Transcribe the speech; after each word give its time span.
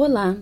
Olá, 0.00 0.36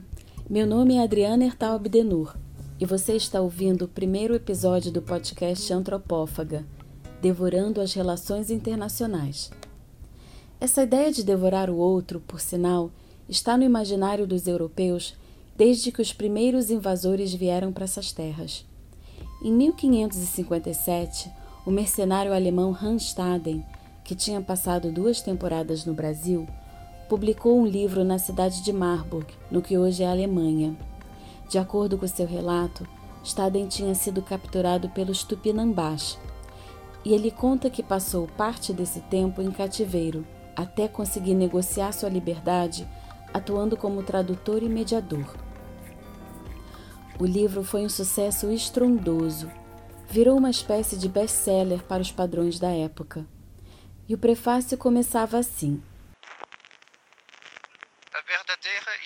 meu 0.50 0.66
nome 0.66 0.96
é 0.96 1.02
Adriana 1.02 1.46
Ertal 1.46 1.76
Abdenur 1.76 2.36
e 2.78 2.84
você 2.84 3.16
está 3.16 3.40
ouvindo 3.40 3.86
o 3.86 3.88
primeiro 3.88 4.34
episódio 4.34 4.92
do 4.92 5.00
podcast 5.00 5.72
Antropófaga, 5.72 6.62
Devorando 7.22 7.80
as 7.80 7.94
Relações 7.94 8.50
Internacionais. 8.50 9.50
Essa 10.60 10.82
ideia 10.82 11.10
de 11.10 11.24
devorar 11.24 11.70
o 11.70 11.78
outro, 11.78 12.20
por 12.20 12.38
sinal, 12.38 12.90
está 13.30 13.56
no 13.56 13.64
imaginário 13.64 14.26
dos 14.26 14.46
europeus 14.46 15.16
desde 15.56 15.90
que 15.90 16.02
os 16.02 16.12
primeiros 16.12 16.68
invasores 16.68 17.32
vieram 17.32 17.72
para 17.72 17.84
essas 17.84 18.12
terras. 18.12 18.62
Em 19.42 19.50
1557, 19.50 21.30
o 21.64 21.70
mercenário 21.70 22.34
alemão 22.34 22.76
Hans 22.78 23.04
Staden, 23.04 23.64
que 24.04 24.14
tinha 24.14 24.42
passado 24.42 24.92
duas 24.92 25.22
temporadas 25.22 25.86
no 25.86 25.94
Brasil, 25.94 26.46
publicou 27.08 27.60
um 27.60 27.66
livro 27.66 28.04
na 28.04 28.18
cidade 28.18 28.62
de 28.62 28.72
Marburg, 28.72 29.26
no 29.50 29.62
que 29.62 29.78
hoje 29.78 30.02
é 30.02 30.06
a 30.06 30.10
Alemanha. 30.10 30.76
De 31.48 31.58
acordo 31.58 31.96
com 31.96 32.06
seu 32.06 32.26
relato, 32.26 32.86
Staden 33.22 33.68
tinha 33.68 33.94
sido 33.94 34.22
capturado 34.22 34.88
pelos 34.88 35.22
Tupinambás, 35.22 36.18
e 37.04 37.12
ele 37.12 37.30
conta 37.30 37.70
que 37.70 37.82
passou 37.82 38.26
parte 38.36 38.72
desse 38.72 39.00
tempo 39.00 39.40
em 39.40 39.50
cativeiro, 39.50 40.26
até 40.56 40.88
conseguir 40.88 41.34
negociar 41.34 41.92
sua 41.92 42.08
liberdade, 42.08 42.86
atuando 43.32 43.76
como 43.76 44.02
tradutor 44.02 44.62
e 44.62 44.68
mediador. 44.68 45.36
O 47.18 47.24
livro 47.24 47.62
foi 47.62 47.84
um 47.84 47.88
sucesso 47.88 48.50
estrondoso, 48.50 49.48
virou 50.08 50.36
uma 50.36 50.50
espécie 50.50 50.96
de 50.96 51.08
best-seller 51.08 51.82
para 51.84 52.02
os 52.02 52.10
padrões 52.10 52.58
da 52.58 52.70
época. 52.70 53.24
E 54.08 54.14
o 54.14 54.18
prefácio 54.18 54.76
começava 54.76 55.38
assim: 55.38 55.80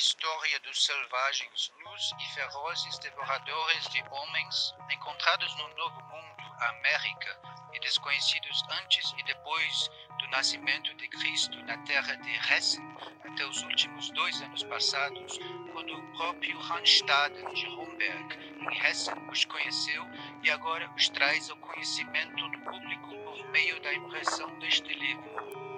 história 0.00 0.58
dos 0.60 0.82
selvagens 0.82 1.70
nus 1.84 2.14
e 2.18 2.34
ferozes 2.34 2.98
devoradores 3.00 3.86
de 3.90 4.02
homens 4.10 4.74
encontrados 4.90 5.54
no 5.56 5.68
Novo 5.74 6.00
Mundo, 6.04 6.54
América, 6.58 7.38
e 7.74 7.80
desconhecidos 7.80 8.64
antes 8.80 9.12
e 9.18 9.22
depois 9.24 9.90
do 10.18 10.26
nascimento 10.28 10.94
de 10.94 11.06
Cristo 11.06 11.62
na 11.64 11.76
terra 11.84 12.14
de 12.14 12.30
Hessen 12.30 12.82
até 13.26 13.44
os 13.44 13.62
últimos 13.62 14.10
dois 14.12 14.40
anos 14.40 14.62
passados, 14.64 15.38
quando 15.70 15.94
o 15.94 16.16
próprio 16.16 16.58
Randstad 16.58 17.34
de 17.52 17.66
Romberg, 17.66 18.38
em 18.58 18.82
Hessen, 18.82 19.28
os 19.30 19.44
conheceu 19.44 20.02
e 20.42 20.50
agora 20.50 20.90
os 20.96 21.10
traz 21.10 21.50
ao 21.50 21.58
conhecimento 21.58 22.48
do 22.48 22.58
público 22.60 23.18
por 23.18 23.50
meio 23.50 23.78
da 23.82 23.92
impressão 23.92 24.58
deste 24.60 24.94
livro. 24.94 25.69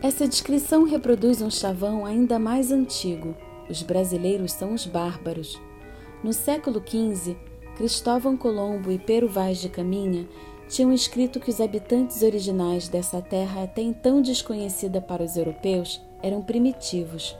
Essa 0.00 0.28
descrição 0.28 0.84
reproduz 0.84 1.42
um 1.42 1.50
chavão 1.50 2.06
ainda 2.06 2.38
mais 2.38 2.70
antigo. 2.70 3.34
Os 3.68 3.82
brasileiros 3.82 4.52
são 4.52 4.72
os 4.72 4.86
bárbaros. 4.86 5.60
No 6.22 6.32
século 6.32 6.80
XV, 6.80 7.36
Cristóvão 7.76 8.36
Colombo 8.36 8.92
e 8.92 8.98
Pero 8.98 9.28
Vaz 9.28 9.58
de 9.58 9.68
Caminha 9.68 10.28
tinham 10.68 10.92
escrito 10.92 11.40
que 11.40 11.50
os 11.50 11.60
habitantes 11.60 12.22
originais 12.22 12.88
dessa 12.88 13.20
terra, 13.20 13.64
até 13.64 13.82
então 13.82 14.22
desconhecida 14.22 15.00
para 15.00 15.24
os 15.24 15.36
europeus, 15.36 16.00
eram 16.22 16.42
primitivos. 16.42 17.36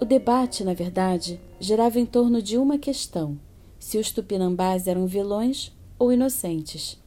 O 0.00 0.04
debate, 0.04 0.62
na 0.62 0.74
verdade, 0.74 1.40
girava 1.58 1.98
em 1.98 2.06
torno 2.06 2.40
de 2.40 2.56
uma 2.56 2.78
questão: 2.78 3.36
se 3.80 3.98
os 3.98 4.12
tupinambás 4.12 4.86
eram 4.86 5.08
vilões 5.08 5.76
ou 5.98 6.12
inocentes. 6.12 7.02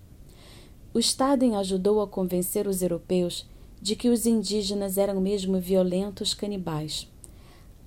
O 0.94 0.99
Staden 0.99 1.55
ajudou 1.55 2.02
a 2.02 2.07
convencer 2.07 2.67
os 2.67 2.81
europeus 2.81 3.49
de 3.81 3.95
que 3.95 4.09
os 4.09 4.25
indígenas 4.25 4.97
eram 4.97 5.19
mesmo 5.19 5.59
violentos 5.59 6.33
canibais. 6.33 7.07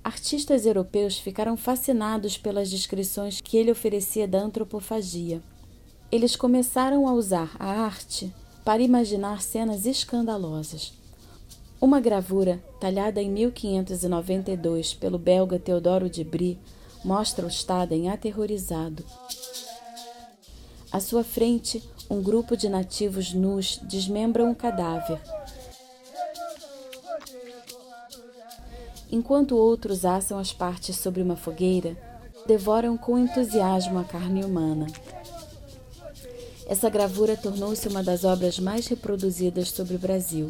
Artistas 0.03 0.65
europeus 0.65 1.17
ficaram 1.17 1.55
fascinados 1.55 2.37
pelas 2.37 2.69
descrições 2.69 3.39
que 3.41 3.57
ele 3.57 3.71
oferecia 3.71 4.27
da 4.27 4.39
antropofagia. 4.39 5.41
Eles 6.11 6.35
começaram 6.35 7.07
a 7.07 7.13
usar 7.13 7.55
a 7.57 7.65
arte 7.65 8.31
para 8.63 8.83
imaginar 8.83 9.41
cenas 9.41 9.85
escandalosas. 9.85 10.93
Uma 11.81 11.99
gravura, 11.99 12.63
talhada 12.79 13.21
em 13.21 13.29
1592 13.29 14.93
pelo 14.93 15.17
belga 15.17 15.57
Teodoro 15.57 16.09
de 16.09 16.23
Brie, 16.23 16.59
mostra 17.03 17.45
o 17.45 17.49
Staden 17.49 18.09
aterrorizado. 18.09 19.03
À 20.91 20.99
sua 20.99 21.23
frente, 21.23 21.83
um 22.09 22.21
grupo 22.21 22.55
de 22.55 22.69
nativos 22.69 23.33
nus 23.33 23.79
desmembra 23.83 24.43
um 24.43 24.53
cadáver 24.53 25.19
enquanto 29.11 29.57
outros 29.57 30.05
assam 30.05 30.37
as 30.37 30.51
partes 30.51 30.97
sobre 30.97 31.21
uma 31.21 31.35
fogueira, 31.35 31.97
devoram 32.47 32.97
com 32.97 33.17
entusiasmo 33.17 33.99
a 33.99 34.03
carne 34.03 34.43
humana. 34.43 34.87
Essa 36.67 36.89
gravura 36.89 37.37
tornou-se 37.37 37.87
uma 37.87 38.03
das 38.03 38.23
obras 38.23 38.57
mais 38.59 38.87
reproduzidas 38.87 39.69
sobre 39.69 39.95
o 39.95 39.99
Brasil, 39.99 40.49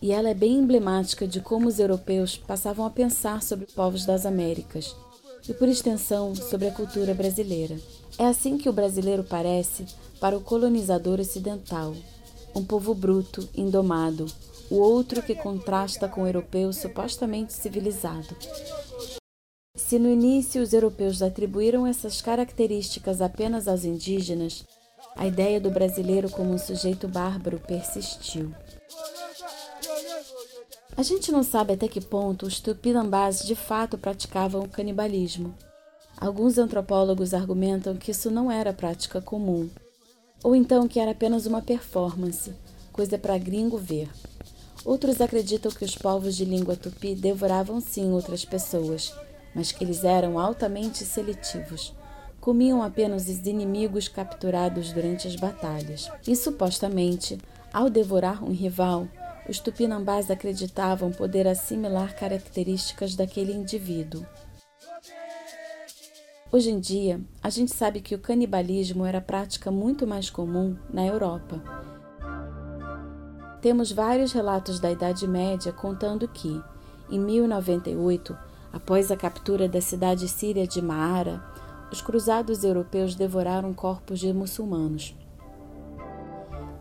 e 0.00 0.12
ela 0.12 0.28
é 0.28 0.34
bem 0.34 0.54
emblemática 0.56 1.26
de 1.26 1.40
como 1.40 1.68
os 1.68 1.78
europeus 1.78 2.36
passavam 2.36 2.86
a 2.86 2.90
pensar 2.90 3.42
sobre 3.42 3.66
povos 3.66 4.04
das 4.04 4.24
Américas 4.26 4.94
e, 5.48 5.52
por 5.52 5.68
extensão, 5.68 6.34
sobre 6.34 6.68
a 6.68 6.72
cultura 6.72 7.14
brasileira. 7.14 7.76
É 8.18 8.26
assim 8.26 8.58
que 8.58 8.68
o 8.68 8.72
brasileiro 8.72 9.24
parece 9.24 9.86
para 10.20 10.36
o 10.36 10.40
colonizador 10.40 11.20
ocidental, 11.20 11.94
um 12.54 12.64
povo 12.64 12.94
bruto, 12.94 13.48
indomado, 13.54 14.26
o 14.70 14.76
outro 14.76 15.22
que 15.22 15.34
contrasta 15.34 16.08
com 16.08 16.22
o 16.22 16.26
europeu 16.26 16.72
supostamente 16.72 17.52
civilizado. 17.52 18.36
Se 19.74 19.98
no 19.98 20.10
início 20.10 20.62
os 20.62 20.72
europeus 20.72 21.22
atribuíram 21.22 21.86
essas 21.86 22.20
características 22.20 23.22
apenas 23.22 23.66
aos 23.66 23.84
indígenas, 23.84 24.64
a 25.16 25.26
ideia 25.26 25.60
do 25.60 25.70
brasileiro 25.70 26.28
como 26.28 26.52
um 26.52 26.58
sujeito 26.58 27.08
bárbaro 27.08 27.58
persistiu. 27.58 28.52
A 30.96 31.02
gente 31.02 31.30
não 31.30 31.44
sabe 31.44 31.74
até 31.74 31.86
que 31.86 32.00
ponto 32.00 32.44
os 32.44 32.60
tupinambás 32.60 33.40
de 33.46 33.54
fato 33.54 33.96
praticavam 33.96 34.62
o 34.62 34.68
canibalismo. 34.68 35.54
Alguns 36.20 36.58
antropólogos 36.58 37.32
argumentam 37.32 37.96
que 37.96 38.10
isso 38.10 38.30
não 38.30 38.50
era 38.50 38.72
prática 38.72 39.22
comum, 39.22 39.70
ou 40.42 40.56
então 40.56 40.88
que 40.88 40.98
era 40.98 41.12
apenas 41.12 41.46
uma 41.46 41.62
performance, 41.62 42.52
coisa 42.92 43.16
para 43.16 43.38
gringo 43.38 43.78
ver. 43.78 44.08
Outros 44.88 45.20
acreditam 45.20 45.70
que 45.70 45.84
os 45.84 45.94
povos 45.94 46.34
de 46.34 46.46
língua 46.46 46.74
tupi 46.74 47.14
devoravam 47.14 47.78
sim 47.78 48.10
outras 48.10 48.46
pessoas, 48.46 49.12
mas 49.54 49.70
que 49.70 49.84
eles 49.84 50.02
eram 50.02 50.38
altamente 50.38 51.04
seletivos. 51.04 51.92
Comiam 52.40 52.82
apenas 52.82 53.28
os 53.28 53.46
inimigos 53.46 54.08
capturados 54.08 54.90
durante 54.90 55.28
as 55.28 55.36
batalhas. 55.36 56.10
E 56.26 56.34
supostamente, 56.34 57.36
ao 57.70 57.90
devorar 57.90 58.42
um 58.42 58.50
rival, 58.50 59.06
os 59.46 59.58
tupinambás 59.58 60.30
acreditavam 60.30 61.10
poder 61.12 61.46
assimilar 61.46 62.16
características 62.16 63.14
daquele 63.14 63.52
indivíduo. 63.52 64.24
Hoje 66.50 66.70
em 66.70 66.80
dia, 66.80 67.20
a 67.42 67.50
gente 67.50 67.74
sabe 67.74 68.00
que 68.00 68.14
o 68.14 68.18
canibalismo 68.18 69.04
era 69.04 69.20
prática 69.20 69.70
muito 69.70 70.06
mais 70.06 70.30
comum 70.30 70.78
na 70.90 71.04
Europa 71.04 71.62
temos 73.60 73.90
vários 73.90 74.32
relatos 74.32 74.78
da 74.78 74.90
Idade 74.90 75.26
Média 75.26 75.72
contando 75.72 76.28
que, 76.28 76.62
em 77.10 77.18
1098, 77.18 78.36
após 78.72 79.10
a 79.10 79.16
captura 79.16 79.68
da 79.68 79.80
cidade 79.80 80.28
síria 80.28 80.66
de 80.66 80.80
Maara, 80.80 81.42
os 81.90 82.00
cruzados 82.00 82.62
europeus 82.62 83.14
devoraram 83.14 83.72
corpos 83.72 84.20
de 84.20 84.32
muçulmanos. 84.32 85.14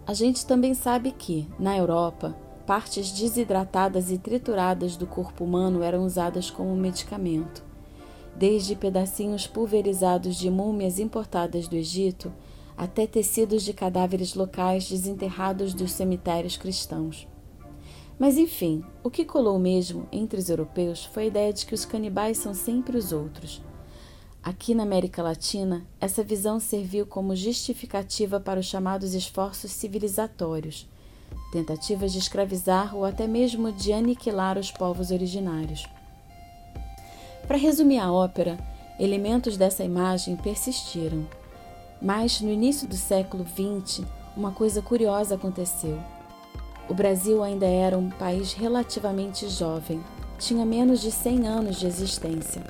A 0.05 0.13
gente 0.13 0.45
também 0.45 0.73
sabe 0.73 1.11
que, 1.11 1.47
na 1.59 1.75
Europa, 1.75 2.35
partes 2.65 3.11
desidratadas 3.11 4.11
e 4.11 4.17
trituradas 4.17 4.95
do 4.95 5.07
corpo 5.07 5.43
humano 5.43 5.81
eram 5.81 6.05
usadas 6.05 6.51
como 6.51 6.75
medicamento. 6.75 7.63
Desde 8.35 8.75
pedacinhos 8.75 9.47
pulverizados 9.47 10.35
de 10.35 10.49
múmias 10.49 10.99
importadas 10.99 11.67
do 11.67 11.75
Egito 11.75 12.31
até 12.77 13.07
tecidos 13.07 13.63
de 13.63 13.73
cadáveres 13.73 14.35
locais 14.35 14.87
desenterrados 14.87 15.73
dos 15.73 15.91
cemitérios 15.91 16.55
cristãos. 16.55 17.27
Mas 18.19 18.37
enfim, 18.37 18.83
o 19.03 19.09
que 19.09 19.25
colou 19.25 19.57
mesmo 19.57 20.07
entre 20.11 20.39
os 20.39 20.49
europeus 20.49 21.05
foi 21.05 21.23
a 21.23 21.27
ideia 21.27 21.53
de 21.53 21.65
que 21.65 21.73
os 21.73 21.85
canibais 21.85 22.37
são 22.37 22.53
sempre 22.53 22.97
os 22.97 23.11
outros. 23.11 23.61
Aqui 24.43 24.73
na 24.73 24.83
América 24.83 25.21
Latina, 25.21 25.85
essa 25.99 26.23
visão 26.23 26.59
serviu 26.59 27.05
como 27.05 27.35
justificativa 27.35 28.39
para 28.39 28.59
os 28.59 28.65
chamados 28.65 29.13
esforços 29.13 29.71
civilizatórios, 29.71 30.87
tentativas 31.51 32.13
de 32.13 32.19
escravizar 32.19 32.95
ou 32.95 33.03
até 33.03 33.27
mesmo 33.27 33.71
de 33.71 33.91
aniquilar 33.91 34.57
os 34.57 34.71
povos 34.71 35.11
originários. 35.11 35.85
Para 37.47 37.57
resumir 37.57 37.99
a 37.99 38.11
ópera, 38.11 38.57
elementos 38.99 39.57
dessa 39.57 39.83
imagem 39.83 40.35
persistiram. 40.35 41.25
Mas 42.01 42.41
no 42.41 42.51
início 42.51 42.87
do 42.87 42.95
século 42.95 43.45
XX, 43.45 44.05
uma 44.35 44.51
coisa 44.51 44.81
curiosa 44.81 45.35
aconteceu. 45.35 45.99
O 46.87 46.93
Brasil 46.93 47.43
ainda 47.43 47.65
era 47.65 47.97
um 47.97 48.09
país 48.09 48.53
relativamente 48.53 49.49
jovem, 49.49 50.01
tinha 50.37 50.65
menos 50.65 51.01
de 51.01 51.11
100 51.11 51.47
anos 51.47 51.79
de 51.79 51.87
existência. 51.87 52.63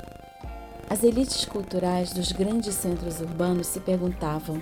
As 0.90 1.04
elites 1.04 1.44
culturais 1.44 2.14
dos 2.14 2.32
grandes 2.32 2.74
centros 2.76 3.20
urbanos 3.20 3.68
se 3.68 3.82
perguntavam: 3.82 4.62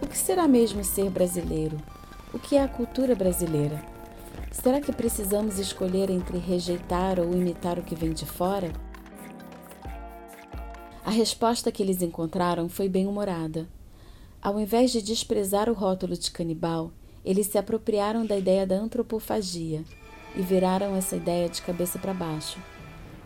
o 0.00 0.06
que 0.06 0.16
será 0.16 0.46
mesmo 0.46 0.84
ser 0.84 1.10
brasileiro? 1.10 1.76
O 2.32 2.38
que 2.38 2.56
é 2.56 2.62
a 2.62 2.68
cultura 2.68 3.14
brasileira? 3.14 3.82
Será 4.52 4.80
que 4.80 4.92
precisamos 4.92 5.58
escolher 5.58 6.10
entre 6.10 6.38
rejeitar 6.38 7.18
ou 7.18 7.32
imitar 7.32 7.78
o 7.78 7.82
que 7.82 7.96
vem 7.96 8.12
de 8.12 8.24
fora? 8.24 8.72
A 11.04 11.10
resposta 11.10 11.72
que 11.72 11.82
eles 11.82 12.00
encontraram 12.00 12.68
foi 12.68 12.88
bem-humorada. 12.88 13.66
Ao 14.44 14.60
invés 14.60 14.90
de 14.90 15.00
desprezar 15.00 15.70
o 15.70 15.72
rótulo 15.72 16.14
de 16.14 16.30
canibal, 16.30 16.92
eles 17.24 17.46
se 17.46 17.56
apropriaram 17.56 18.26
da 18.26 18.36
ideia 18.36 18.66
da 18.66 18.76
antropofagia 18.76 19.82
e 20.36 20.42
viraram 20.42 20.94
essa 20.94 21.16
ideia 21.16 21.48
de 21.48 21.62
cabeça 21.62 21.98
para 21.98 22.12
baixo. 22.12 22.58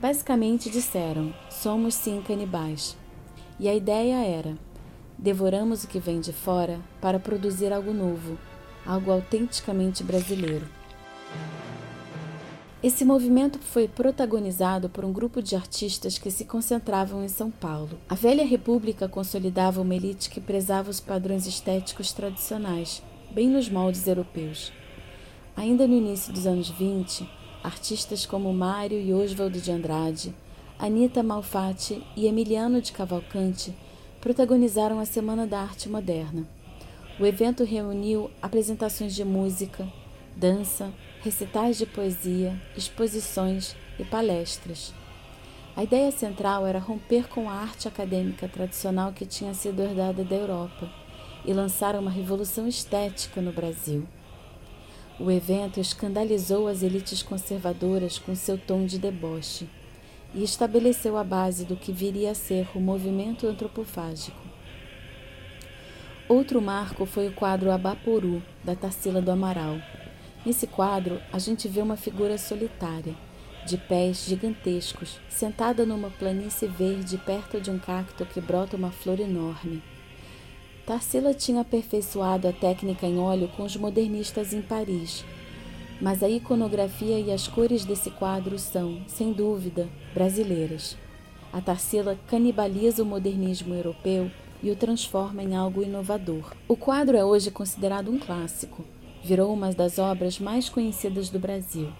Basicamente 0.00 0.70
disseram: 0.70 1.34
somos 1.50 1.96
sim 1.96 2.22
canibais. 2.22 2.96
E 3.58 3.68
a 3.68 3.74
ideia 3.74 4.24
era: 4.24 4.56
devoramos 5.18 5.82
o 5.82 5.88
que 5.88 5.98
vem 5.98 6.20
de 6.20 6.32
fora 6.32 6.78
para 7.00 7.18
produzir 7.18 7.72
algo 7.72 7.92
novo, 7.92 8.38
algo 8.86 9.10
autenticamente 9.10 10.04
brasileiro. 10.04 10.68
Esse 12.80 13.04
movimento 13.04 13.58
foi 13.58 13.88
protagonizado 13.88 14.88
por 14.88 15.04
um 15.04 15.12
grupo 15.12 15.42
de 15.42 15.56
artistas 15.56 16.16
que 16.16 16.30
se 16.30 16.44
concentravam 16.44 17.24
em 17.24 17.28
São 17.28 17.50
Paulo. 17.50 17.98
A 18.08 18.14
velha 18.14 18.46
república 18.46 19.08
consolidava 19.08 19.80
uma 19.80 19.96
elite 19.96 20.30
que 20.30 20.40
prezava 20.40 20.88
os 20.88 21.00
padrões 21.00 21.44
estéticos 21.44 22.12
tradicionais, 22.12 23.02
bem 23.32 23.48
nos 23.48 23.68
moldes 23.68 24.06
europeus. 24.06 24.72
Ainda 25.56 25.88
no 25.88 25.94
início 25.96 26.32
dos 26.32 26.46
anos 26.46 26.70
20, 26.70 27.28
artistas 27.64 28.24
como 28.24 28.54
Mário 28.54 29.00
e 29.00 29.12
Oswaldo 29.12 29.60
de 29.60 29.72
Andrade, 29.72 30.32
Anita 30.78 31.20
Malfatti 31.20 32.00
e 32.14 32.28
Emiliano 32.28 32.80
de 32.80 32.92
Cavalcante 32.92 33.74
protagonizaram 34.20 35.00
a 35.00 35.04
Semana 35.04 35.48
da 35.48 35.58
Arte 35.58 35.88
Moderna. 35.88 36.46
O 37.18 37.26
evento 37.26 37.64
reuniu 37.64 38.30
apresentações 38.40 39.16
de 39.16 39.24
música, 39.24 39.92
dança, 40.38 40.92
recitais 41.20 41.76
de 41.76 41.84
poesia, 41.84 42.56
exposições 42.76 43.74
e 43.98 44.04
palestras. 44.04 44.94
A 45.76 45.82
ideia 45.82 46.12
central 46.12 46.64
era 46.64 46.78
romper 46.78 47.28
com 47.28 47.50
a 47.50 47.54
arte 47.54 47.88
acadêmica 47.88 48.48
tradicional 48.48 49.12
que 49.12 49.26
tinha 49.26 49.52
sido 49.52 49.82
herdada 49.82 50.22
da 50.22 50.36
Europa 50.36 50.88
e 51.44 51.52
lançar 51.52 51.96
uma 51.96 52.10
revolução 52.10 52.68
estética 52.68 53.40
no 53.40 53.52
Brasil. 53.52 54.06
O 55.18 55.28
evento 55.28 55.80
escandalizou 55.80 56.68
as 56.68 56.84
elites 56.84 57.20
conservadoras 57.20 58.18
com 58.20 58.36
seu 58.36 58.56
tom 58.56 58.86
de 58.86 58.96
deboche 58.96 59.68
e 60.32 60.44
estabeleceu 60.44 61.16
a 61.16 61.24
base 61.24 61.64
do 61.64 61.74
que 61.74 61.90
viria 61.90 62.30
a 62.30 62.34
ser 62.34 62.68
o 62.76 62.80
movimento 62.80 63.44
antropofágico. 63.48 64.38
Outro 66.28 66.60
marco 66.60 67.06
foi 67.06 67.26
o 67.26 67.32
quadro 67.32 67.72
Abaporu, 67.72 68.40
da 68.62 68.76
Tarsila 68.76 69.20
do 69.20 69.32
Amaral. 69.32 69.78
Nesse 70.48 70.66
quadro, 70.66 71.20
a 71.30 71.38
gente 71.38 71.68
vê 71.68 71.82
uma 71.82 71.94
figura 71.94 72.38
solitária, 72.38 73.14
de 73.66 73.76
pés 73.76 74.24
gigantescos, 74.24 75.20
sentada 75.28 75.84
numa 75.84 76.08
planície 76.08 76.66
verde 76.66 77.18
perto 77.18 77.60
de 77.60 77.70
um 77.70 77.78
cacto 77.78 78.24
que 78.24 78.40
brota 78.40 78.74
uma 78.74 78.90
flor 78.90 79.20
enorme. 79.20 79.82
Tarsila 80.86 81.34
tinha 81.34 81.60
aperfeiçoado 81.60 82.48
a 82.48 82.52
técnica 82.54 83.06
em 83.06 83.18
óleo 83.18 83.50
com 83.58 83.62
os 83.62 83.76
modernistas 83.76 84.54
em 84.54 84.62
Paris, 84.62 85.22
mas 86.00 86.22
a 86.22 86.30
iconografia 86.30 87.20
e 87.20 87.30
as 87.30 87.46
cores 87.46 87.84
desse 87.84 88.10
quadro 88.10 88.58
são, 88.58 89.02
sem 89.06 89.34
dúvida, 89.34 89.86
brasileiras. 90.14 90.96
A 91.52 91.60
Tarsila 91.60 92.18
canibaliza 92.26 93.02
o 93.02 93.06
modernismo 93.06 93.74
europeu 93.74 94.30
e 94.62 94.70
o 94.70 94.76
transforma 94.76 95.42
em 95.42 95.54
algo 95.54 95.82
inovador. 95.82 96.54
O 96.66 96.74
quadro 96.74 97.18
é 97.18 97.22
hoje 97.22 97.50
considerado 97.50 98.10
um 98.10 98.18
clássico, 98.18 98.82
virou 99.22 99.52
uma 99.52 99.72
das 99.72 99.98
obras 99.98 100.38
mais 100.38 100.68
conhecidas 100.68 101.28
do 101.28 101.38
Brasil. 101.38 101.92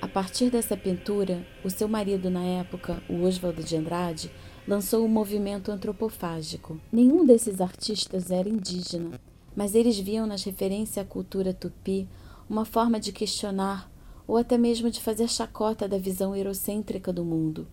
A 0.00 0.08
partir 0.08 0.50
dessa 0.50 0.76
pintura, 0.76 1.46
o 1.62 1.70
seu 1.70 1.86
marido 1.86 2.28
na 2.28 2.42
época, 2.42 3.02
o 3.08 3.22
Oswaldo 3.22 3.62
de 3.62 3.76
Andrade, 3.76 4.30
lançou 4.66 5.04
o 5.04 5.08
movimento 5.08 5.70
antropofágico. 5.70 6.80
Nenhum 6.90 7.24
desses 7.24 7.60
artistas 7.60 8.30
era 8.30 8.48
indígena, 8.48 9.20
mas 9.54 9.74
eles 9.74 9.98
viam 9.98 10.26
nas 10.26 10.42
referências 10.44 10.98
à 10.98 11.08
cultura 11.08 11.54
tupi 11.54 12.08
uma 12.48 12.64
forma 12.64 12.98
de 12.98 13.12
questionar 13.12 13.90
ou 14.26 14.36
até 14.36 14.56
mesmo 14.56 14.90
de 14.90 15.00
fazer 15.00 15.28
chacota 15.28 15.88
da 15.88 15.98
visão 15.98 16.34
eurocêntrica 16.34 17.12
do 17.12 17.24
mundo. 17.24 17.66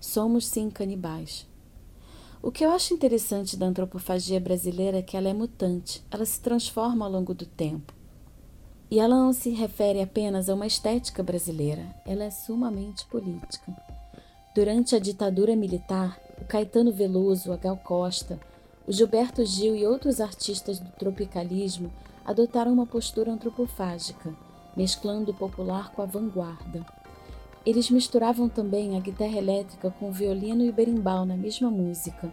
Somos 0.00 0.46
sim 0.46 0.70
canibais. 0.70 1.46
O 2.42 2.52
que 2.52 2.64
eu 2.64 2.70
acho 2.70 2.94
interessante 2.94 3.56
da 3.56 3.66
antropofagia 3.66 4.38
brasileira 4.38 4.98
é 4.98 5.02
que 5.02 5.16
ela 5.16 5.28
é 5.28 5.34
mutante, 5.34 6.02
ela 6.10 6.24
se 6.24 6.40
transforma 6.40 7.04
ao 7.04 7.10
longo 7.10 7.34
do 7.34 7.44
tempo. 7.44 7.92
E 8.90 9.00
ela 9.00 9.16
não 9.16 9.32
se 9.32 9.50
refere 9.50 10.00
apenas 10.00 10.48
a 10.48 10.54
uma 10.54 10.66
estética 10.66 11.22
brasileira, 11.22 11.84
ela 12.04 12.24
é 12.24 12.30
sumamente 12.30 13.04
política. 13.06 13.74
Durante 14.54 14.94
a 14.94 14.98
ditadura 14.98 15.56
militar, 15.56 16.18
o 16.40 16.44
Caetano 16.44 16.92
Veloso, 16.92 17.52
a 17.52 17.56
Gal 17.56 17.76
Costa, 17.76 18.38
o 18.86 18.92
Gilberto 18.92 19.44
Gil 19.44 19.74
e 19.74 19.84
outros 19.84 20.20
artistas 20.20 20.78
do 20.78 20.90
tropicalismo 20.92 21.92
adotaram 22.24 22.72
uma 22.72 22.86
postura 22.86 23.32
antropofágica, 23.32 24.32
mesclando 24.76 25.32
o 25.32 25.34
popular 25.34 25.92
com 25.92 26.02
a 26.02 26.06
vanguarda. 26.06 26.86
Eles 27.64 27.90
misturavam 27.90 28.48
também 28.48 28.96
a 28.96 29.00
guitarra 29.00 29.36
elétrica 29.36 29.90
com 29.90 30.08
o 30.08 30.12
violino 30.12 30.64
e 30.64 30.70
o 30.70 30.72
berimbau 30.72 31.26
na 31.26 31.36
mesma 31.36 31.68
música. 31.68 32.32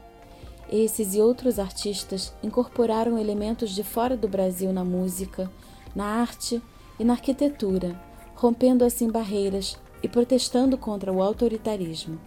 Esses 0.71 1.15
e 1.15 1.21
outros 1.21 1.57
artistas 1.57 2.31
incorporaram 2.43 3.17
elementos 3.17 3.71
de 3.71 3.83
fora 3.83 4.15
do 4.15 4.27
Brasil 4.27 4.71
na 4.71 4.83
música, 4.83 5.49
na 5.95 6.05
arte 6.05 6.61
e 6.99 7.03
na 7.03 7.13
arquitetura, 7.13 7.99
rompendo 8.35 8.83
assim 8.83 9.09
barreiras 9.09 9.77
e 10.01 10.07
protestando 10.07 10.77
contra 10.77 11.11
o 11.11 11.21
autoritarismo. 11.21 12.19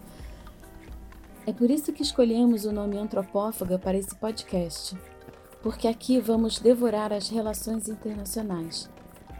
É 1.45 1.53
por 1.53 1.71
isso 1.71 1.93
que 1.93 2.03
escolhemos 2.03 2.65
o 2.65 2.71
nome 2.71 2.97
antropófaga 2.97 3.79
para 3.79 3.97
esse 3.97 4.13
podcast, 4.15 4.97
porque 5.61 5.87
aqui 5.87 6.19
vamos 6.19 6.59
devorar 6.59 7.13
as 7.13 7.29
relações 7.29 7.87
internacionais, 7.87 8.89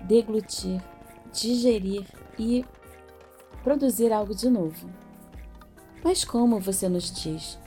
deglutir, 0.04 0.82
digerir 1.34 2.06
e 2.40 2.64
produzir 3.64 4.14
algo 4.14 4.34
de 4.34 4.50
novo. 4.50 4.90
Mas 6.04 6.24
como 6.24 6.60
você 6.60 6.88
nos 6.88 7.12
diz? 7.12 7.60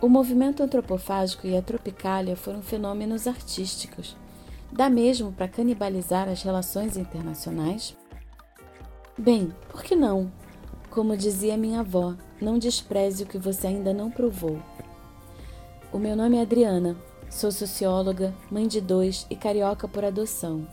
O 0.00 0.08
movimento 0.08 0.62
antropofágico 0.62 1.46
e 1.46 1.56
a 1.56 1.62
tropicália 1.62 2.34
foram 2.34 2.60
fenômenos 2.60 3.26
artísticos. 3.26 4.16
Dá 4.74 4.90
mesmo 4.90 5.30
para 5.30 5.46
canibalizar 5.46 6.28
as 6.28 6.42
relações 6.42 6.96
internacionais? 6.96 7.96
Bem, 9.16 9.54
por 9.68 9.84
que 9.84 9.94
não? 9.94 10.32
Como 10.90 11.16
dizia 11.16 11.56
minha 11.56 11.78
avó, 11.78 12.16
não 12.40 12.58
despreze 12.58 13.22
o 13.22 13.26
que 13.26 13.38
você 13.38 13.68
ainda 13.68 13.94
não 13.94 14.10
provou. 14.10 14.60
O 15.92 15.98
meu 15.98 16.16
nome 16.16 16.38
é 16.38 16.42
Adriana, 16.42 16.96
sou 17.30 17.52
socióloga, 17.52 18.34
mãe 18.50 18.66
de 18.66 18.80
dois 18.80 19.28
e 19.30 19.36
carioca 19.36 19.86
por 19.86 20.04
adoção. 20.04 20.66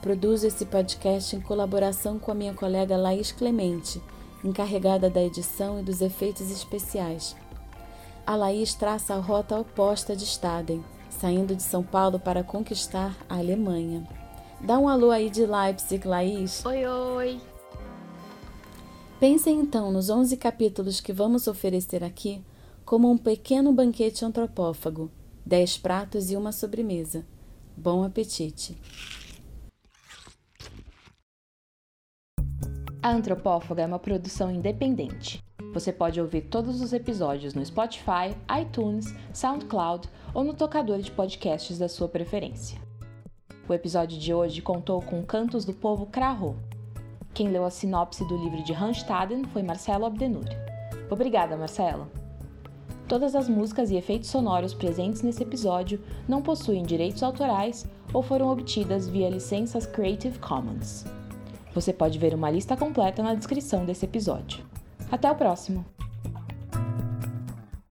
Produzo 0.00 0.46
esse 0.46 0.64
podcast 0.64 1.36
em 1.36 1.40
colaboração 1.42 2.18
com 2.18 2.30
a 2.30 2.34
minha 2.34 2.54
colega 2.54 2.96
Laís 2.96 3.30
Clemente, 3.30 4.00
encarregada 4.42 5.10
da 5.10 5.22
edição 5.22 5.78
e 5.78 5.82
dos 5.82 6.00
efeitos 6.00 6.50
especiais. 6.50 7.36
A 8.26 8.36
Laís 8.36 8.72
traça 8.72 9.14
a 9.14 9.18
rota 9.18 9.58
oposta 9.58 10.16
de 10.16 10.24
Staden, 10.24 10.82
saindo 11.20 11.54
de 11.54 11.62
São 11.62 11.82
Paulo 11.82 12.18
para 12.18 12.44
conquistar 12.44 13.16
a 13.28 13.38
Alemanha. 13.38 14.06
Dá 14.60 14.78
um 14.78 14.88
alô 14.88 15.10
aí 15.10 15.30
de 15.30 15.44
Leipzig, 15.44 16.06
Laís. 16.06 16.64
Oi, 16.64 16.86
oi! 16.86 17.40
Pensem 19.20 19.60
então 19.60 19.90
nos 19.90 20.10
11 20.10 20.36
capítulos 20.36 21.00
que 21.00 21.12
vamos 21.12 21.46
oferecer 21.46 22.02
aqui 22.02 22.44
como 22.84 23.10
um 23.10 23.16
pequeno 23.16 23.72
banquete 23.72 24.24
antropófago, 24.24 25.10
dez 25.44 25.78
pratos 25.78 26.30
e 26.30 26.36
uma 26.36 26.52
sobremesa. 26.52 27.24
Bom 27.76 28.04
apetite! 28.04 28.76
A 33.02 33.10
Antropófaga 33.12 33.82
é 33.82 33.86
uma 33.86 33.98
produção 33.98 34.50
independente. 34.50 35.42
Você 35.74 35.92
pode 35.92 36.18
ouvir 36.18 36.42
todos 36.42 36.80
os 36.80 36.94
episódios 36.94 37.52
no 37.52 37.66
Spotify, 37.66 38.34
iTunes, 38.62 39.14
SoundCloud 39.34 40.08
ou 40.32 40.42
no 40.42 40.54
tocador 40.54 41.00
de 41.00 41.10
podcasts 41.10 41.78
da 41.78 41.88
sua 41.88 42.08
preferência. 42.08 42.80
O 43.68 43.74
episódio 43.74 44.18
de 44.18 44.32
hoje 44.32 44.62
contou 44.62 45.02
com 45.02 45.22
cantos 45.22 45.66
do 45.66 45.74
povo 45.74 46.06
Krahô, 46.06 46.54
quem 47.34 47.48
leu 47.48 47.64
a 47.64 47.70
sinopse 47.70 48.24
do 48.28 48.36
livro 48.36 48.62
de 48.62 48.72
Randstaden 48.72 49.42
foi 49.52 49.60
Marcelo 49.60 50.06
Abdenur. 50.06 50.44
Obrigada, 51.10 51.56
Marcelo! 51.56 52.06
Todas 53.08 53.34
as 53.34 53.48
músicas 53.48 53.90
e 53.90 53.96
efeitos 53.96 54.30
sonoros 54.30 54.72
presentes 54.72 55.20
nesse 55.20 55.42
episódio 55.42 56.00
não 56.28 56.40
possuem 56.40 56.84
direitos 56.84 57.24
autorais 57.24 57.86
ou 58.12 58.22
foram 58.22 58.52
obtidas 58.52 59.08
via 59.08 59.28
licenças 59.28 59.84
Creative 59.84 60.38
Commons. 60.38 61.04
Você 61.74 61.92
pode 61.92 62.20
ver 62.20 62.34
uma 62.34 62.52
lista 62.52 62.76
completa 62.76 63.20
na 63.20 63.34
descrição 63.34 63.84
desse 63.84 64.04
episódio. 64.04 64.63
Até 65.10 65.30
o 65.30 65.34
próximo! 65.36 65.93